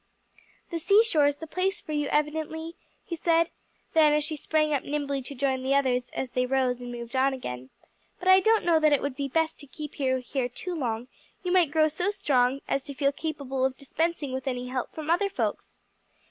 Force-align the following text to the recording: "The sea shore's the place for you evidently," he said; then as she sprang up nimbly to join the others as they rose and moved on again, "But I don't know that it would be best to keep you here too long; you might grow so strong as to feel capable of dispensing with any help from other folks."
"The 0.71 0.79
sea 0.79 1.03
shore's 1.03 1.35
the 1.35 1.45
place 1.45 1.79
for 1.79 1.91
you 1.91 2.07
evidently," 2.07 2.75
he 3.05 3.15
said; 3.15 3.51
then 3.93 4.13
as 4.13 4.23
she 4.23 4.35
sprang 4.35 4.73
up 4.73 4.81
nimbly 4.81 5.21
to 5.21 5.35
join 5.35 5.61
the 5.61 5.75
others 5.75 6.09
as 6.15 6.31
they 6.31 6.47
rose 6.47 6.81
and 6.81 6.91
moved 6.91 7.15
on 7.15 7.35
again, 7.35 7.69
"But 8.17 8.27
I 8.27 8.39
don't 8.39 8.65
know 8.65 8.79
that 8.79 8.93
it 8.93 9.03
would 9.03 9.15
be 9.15 9.27
best 9.27 9.59
to 9.59 9.67
keep 9.67 9.99
you 9.99 10.15
here 10.15 10.49
too 10.49 10.73
long; 10.73 11.07
you 11.43 11.51
might 11.51 11.69
grow 11.69 11.87
so 11.87 12.09
strong 12.09 12.61
as 12.67 12.81
to 12.85 12.95
feel 12.95 13.11
capable 13.11 13.63
of 13.63 13.77
dispensing 13.77 14.31
with 14.31 14.47
any 14.47 14.69
help 14.69 14.91
from 14.91 15.11
other 15.11 15.29
folks." 15.29 15.75